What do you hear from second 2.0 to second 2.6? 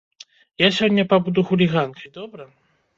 добра?